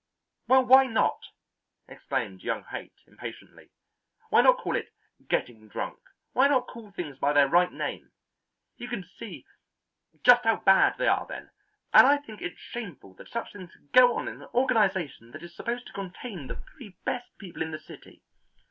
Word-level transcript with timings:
"Well, 0.47 0.65
why 0.65 0.87
not?" 0.87 1.19
exclaimed 1.87 2.41
young 2.41 2.63
Haight 2.63 2.95
impatiently. 3.05 3.69
"Why 4.31 4.41
not 4.41 4.57
call 4.57 4.75
it 4.75 4.89
'getting 5.29 5.67
drunk?' 5.67 6.01
Why 6.33 6.47
not 6.47 6.65
call 6.65 6.89
things 6.89 7.19
by 7.19 7.33
their 7.33 7.47
right 7.47 7.71
name? 7.71 8.11
You 8.77 8.87
can 8.87 9.03
see 9.03 9.45
just 10.23 10.43
how 10.43 10.55
bad 10.55 10.97
they 10.97 11.05
are 11.07 11.27
then; 11.27 11.51
and 11.93 12.07
I 12.07 12.17
think 12.17 12.41
it's 12.41 12.59
shameful 12.59 13.13
that 13.19 13.29
such 13.29 13.53
things 13.53 13.73
can 13.73 13.89
go 13.93 14.17
on 14.17 14.27
in 14.27 14.41
an 14.41 14.49
organization 14.55 15.29
that 15.33 15.43
is 15.43 15.55
supposed 15.55 15.85
to 15.85 15.93
contain 15.93 16.47
the 16.47 16.55
very 16.55 16.97
best 17.05 17.37
people 17.37 17.61
in 17.61 17.69
the 17.69 17.77
city. 17.77 18.23